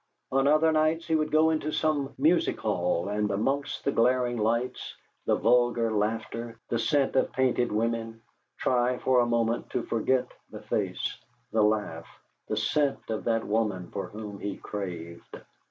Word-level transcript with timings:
On 0.31 0.47
other 0.47 0.71
nights 0.71 1.05
he 1.05 1.13
would 1.15 1.31
go 1.31 1.51
into 1.51 1.71
some 1.71 2.15
music 2.17 2.59
hall, 2.59 3.07
and 3.07 3.29
amongst 3.29 3.83
the 3.85 3.91
glaring 3.91 4.37
lights, 4.37 4.95
the 5.27 5.35
vulgar 5.35 5.91
laughter, 5.91 6.59
the 6.69 6.79
scent 6.79 7.15
of 7.15 7.31
painted 7.31 7.71
women, 7.71 8.23
try 8.57 8.97
for 8.97 9.19
a 9.19 9.27
moment 9.27 9.69
to 9.69 9.83
forget 9.83 10.25
the 10.49 10.63
face, 10.63 11.19
the 11.51 11.61
laugh, 11.61 12.07
the 12.47 12.57
scent 12.57 13.11
of 13.11 13.25
that 13.25 13.45
woman 13.45 13.91
for 13.91 14.07
whom 14.07 14.39
he 14.39 14.57
craved. 14.57 15.37